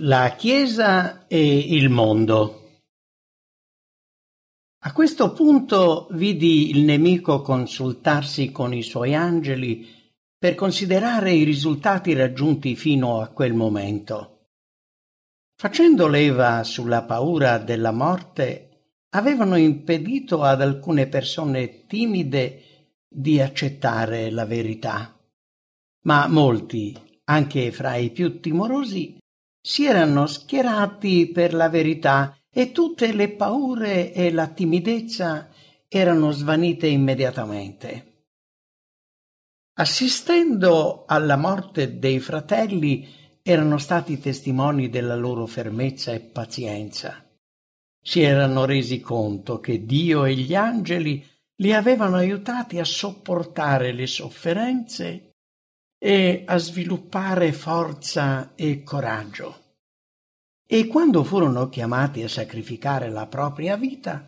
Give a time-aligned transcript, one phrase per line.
[0.00, 2.82] La Chiesa e il mondo.
[4.80, 9.88] A questo punto vidi il nemico consultarsi con i suoi angeli
[10.36, 14.48] per considerare i risultati raggiunti fino a quel momento.
[15.58, 24.44] Facendo leva sulla paura della morte, avevano impedito ad alcune persone timide di accettare la
[24.44, 25.18] verità.
[26.02, 26.94] Ma molti,
[27.24, 29.16] anche fra i più timorosi,
[29.66, 35.48] si erano schierati per la verità e tutte le paure e la timidezza
[35.88, 38.26] erano svanite immediatamente.
[39.74, 43.08] Assistendo alla morte dei fratelli
[43.42, 47.28] erano stati testimoni della loro fermezza e pazienza.
[48.00, 54.06] Si erano resi conto che Dio e gli angeli li avevano aiutati a sopportare le
[54.06, 55.35] sofferenze
[55.98, 59.64] e a sviluppare forza e coraggio.
[60.66, 64.24] E quando furono chiamati a sacrificare la propria vita,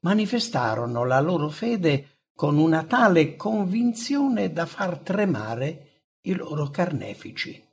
[0.00, 7.66] manifestarono la loro fede con una tale convinzione da far tremare i loro carnefici.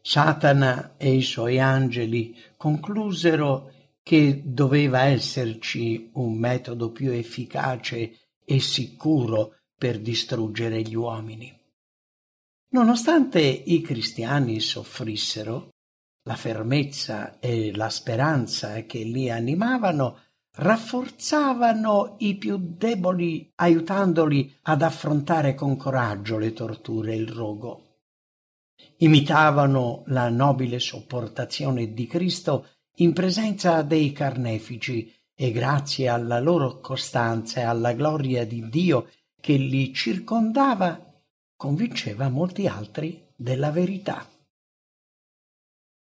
[0.00, 9.56] Satana e i suoi angeli conclusero che doveva esserci un metodo più efficace e sicuro
[9.76, 11.61] per distruggere gli uomini.
[12.72, 15.74] Nonostante i cristiani soffrissero,
[16.22, 20.20] la fermezza e la speranza che li animavano
[20.56, 27.98] rafforzavano i più deboli aiutandoli ad affrontare con coraggio le torture e il rogo.
[28.98, 37.60] Imitavano la nobile sopportazione di Cristo in presenza dei carnefici e grazie alla loro costanza
[37.60, 41.11] e alla gloria di Dio che li circondava
[41.62, 44.28] convinceva molti altri della verità.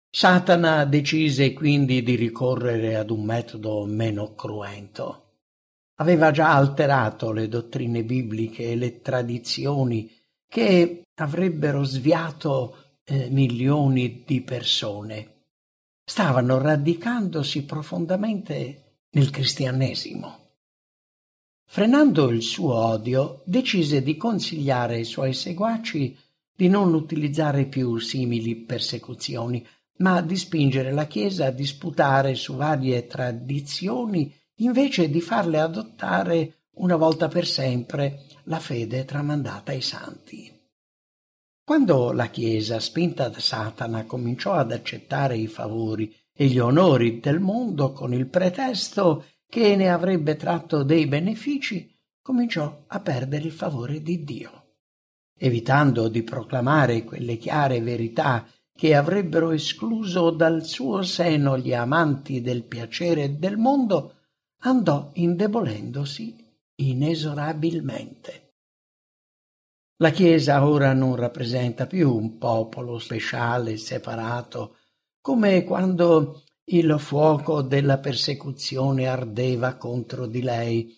[0.10, 5.40] Satana decise quindi di ricorrere ad un metodo meno cruento.
[5.95, 10.10] Aveva già alterato le dottrine bibliche e le tradizioni
[10.48, 15.48] che avrebbero sviato eh, milioni di persone.
[16.02, 20.51] Stavano radicandosi profondamente nel cristianesimo.
[21.73, 26.17] Frenando il suo odio, decise di consigliare ai suoi seguaci
[26.54, 29.65] di non utilizzare più simili persecuzioni,
[29.99, 36.98] ma di spingere la Chiesa a disputare su varie tradizioni invece di farle adottare una
[36.98, 40.54] volta per sempre la fede tramandata ai santi.
[41.64, 47.39] Quando la Chiesa, spinta da Satana, cominciò ad accettare i favori e gli onori del
[47.39, 54.02] mondo con il pretesto che ne avrebbe tratto dei benefici, cominciò a perdere il favore
[54.02, 54.76] di Dio.
[55.38, 62.64] Evitando di proclamare quelle chiare verità che avrebbero escluso dal suo seno gli amanti del
[62.64, 64.20] piacere e del mondo,
[64.60, 66.34] andò indebolendosi
[66.76, 68.54] inesorabilmente.
[69.98, 74.78] La Chiesa ora non rappresenta più un popolo speciale, separato,
[75.20, 80.98] come quando il fuoco della persecuzione ardeva contro di lei.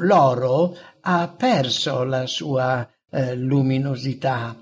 [0.00, 4.56] L'oro ha perso la sua eh, luminosità.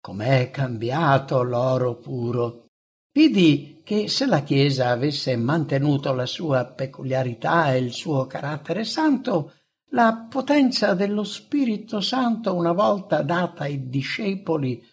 [0.00, 2.66] Com'è cambiato l'oro puro.
[3.12, 9.52] Vidi che se la Chiesa avesse mantenuto la sua peculiarità e il suo carattere santo,
[9.90, 14.84] la potenza dello Spirito Santo, una volta data ai discepoli,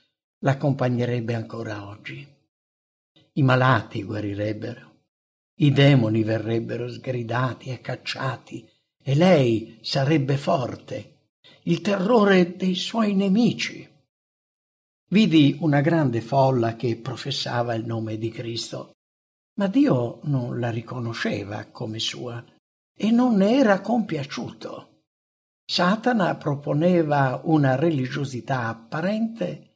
[0.42, 2.40] l'accompagnerebbe ancora oggi
[3.42, 5.00] i malati guarirebbero,
[5.62, 8.70] i demoni verrebbero sgridati e cacciati,
[9.04, 11.30] e lei sarebbe forte,
[11.64, 13.90] il terrore dei suoi nemici.
[15.10, 18.92] Vidi una grande folla che professava il nome di Cristo,
[19.58, 22.44] ma Dio non la riconosceva come sua
[22.96, 25.02] e non ne era compiaciuto.
[25.66, 29.71] Satana proponeva una religiosità apparente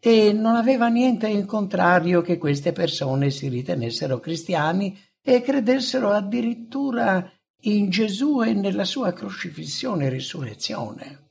[0.00, 7.30] e non aveva niente in contrario che queste persone si ritenessero cristiani e credessero addirittura
[7.62, 11.26] in Gesù e nella sua crocifissione e risurrezione.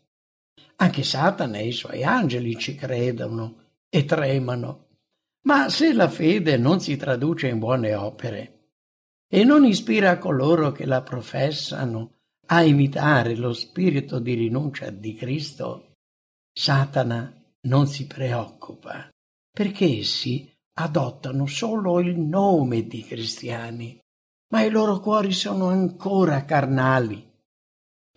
[0.77, 4.85] Anche Satana e i suoi angeli ci credono e tremano.
[5.43, 8.57] Ma se la fede non si traduce in buone opere
[9.29, 12.15] e non ispira coloro che la professano
[12.47, 15.93] a imitare lo spirito di rinuncia di Cristo,
[16.51, 17.33] Satana
[17.67, 19.09] non si preoccupa,
[19.51, 23.99] perché essi adottano solo il nome di cristiani,
[24.49, 27.25] ma i loro cuori sono ancora carnali.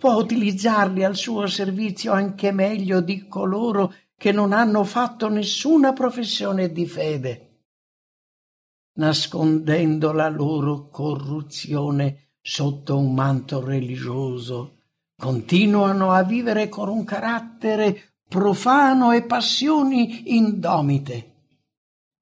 [0.00, 6.70] Può utilizzarli al suo servizio anche meglio di coloro che non hanno fatto nessuna professione
[6.72, 7.46] di fede.
[9.00, 14.80] nascondendo la loro corruzione sotto un manto religioso,
[15.16, 21.32] continuano a vivere con un carattere profano e passioni indomite.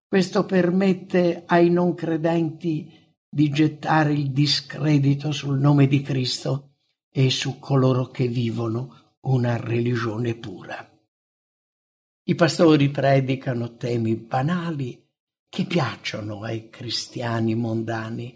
[0.08, 2.90] Questo permette ai non credenti
[3.28, 6.76] di gettare il discredito sul nome di Cristo
[7.12, 10.90] e su coloro che vivono una religione pura.
[12.22, 15.06] I pastori predicano temi banali
[15.46, 18.34] che piacciono ai cristiani mondani.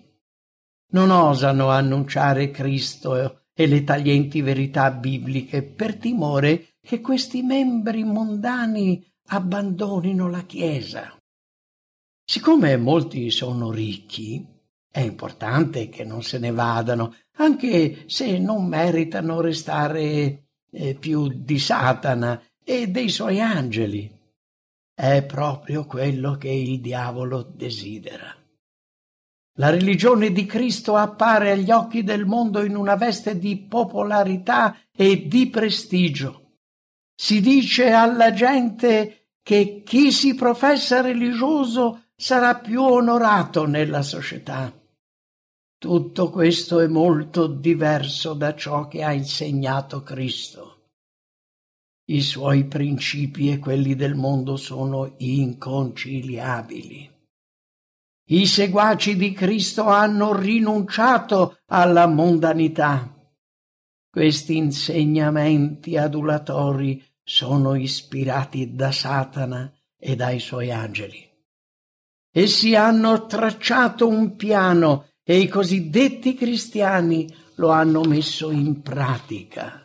[0.89, 9.02] Non osano annunciare Cristo e le taglienti verità bibliche per timore che questi membri mondani
[9.26, 11.17] abbandonino la Chiesa.
[12.25, 14.44] Siccome molti sono ricchi,
[14.90, 21.58] è importante che non se ne vadano, anche se non meritano restare eh, più di
[21.58, 24.11] Satana e dei suoi angeli.
[24.94, 28.37] È proprio quello che il diavolo desidera.
[29.56, 35.26] La religione di Cristo appare agli occhi del mondo in una veste di popolarità e
[35.26, 36.42] di prestigio.
[37.14, 44.73] Si dice alla gente che chi si professa religioso sarà più onorato nella società.
[45.79, 50.91] Tutto questo è molto diverso da ciò che ha insegnato Cristo.
[52.05, 57.11] I suoi principi e quelli del mondo sono inconciliabili.
[58.29, 63.12] I seguaci di Cristo hanno rinunciato alla mondanità.
[64.12, 71.26] Questi insegnamenti adulatori sono ispirati da Satana e dai suoi angeli.
[72.31, 79.82] Essi hanno tracciato un piano e i cosiddetti cristiani lo hanno messo in pratica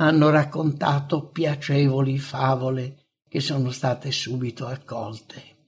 [0.00, 5.58] hanno raccontato piacevoli favole che sono state subito accolte.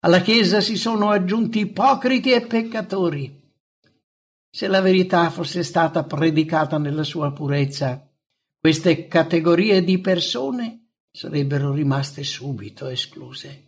[0.00, 3.37] Alla Chiesa si sono aggiunti ipocriti e peccatori.
[4.50, 8.08] Se la verità fosse stata predicata nella sua purezza,
[8.58, 13.64] queste categorie di persone sarebbero rimaste subito escluse.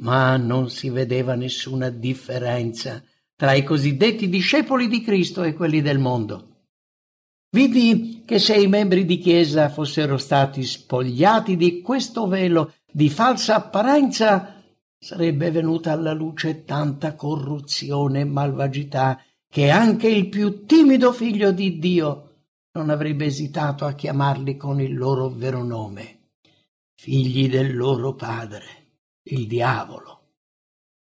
[0.00, 3.02] Ma non si vedeva nessuna differenza
[3.34, 6.48] tra i cosiddetti discepoli di Cristo e quelli del mondo.
[7.50, 13.56] Vidi che se i membri di chiesa fossero stati spogliati di questo velo di falsa
[13.56, 14.62] apparenza,
[14.98, 19.20] sarebbe venuta alla luce tanta corruzione e malvagità
[19.52, 24.96] che anche il più timido figlio di Dio non avrebbe esitato a chiamarli con il
[24.96, 26.30] loro vero nome,
[26.94, 28.92] figli del loro padre,
[29.24, 30.36] il diavolo,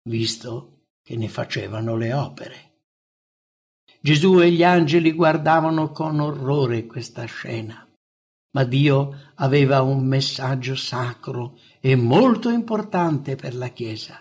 [0.08, 2.72] visto che ne facevano le opere.
[4.00, 7.88] Gesù e gli angeli guardavano con orrore questa scena.
[8.56, 14.20] Ma Dio aveva un messaggio sacro e molto importante per la Chiesa.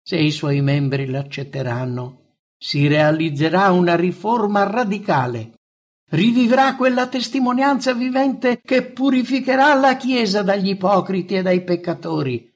[0.00, 2.23] Se i suoi membri l'accetteranno,
[2.58, 5.52] si realizzerà una riforma radicale.
[6.10, 12.52] Rivivrà quella testimonianza vivente che purificherà la Chiesa dagli ipocriti e dai peccatori,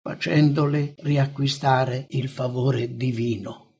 [0.00, 3.71] facendole riacquistare il favore divino.